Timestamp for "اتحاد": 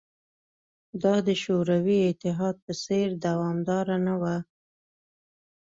2.11-2.55